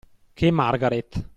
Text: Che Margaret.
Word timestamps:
Che 0.33 0.49
Margaret. 0.49 1.27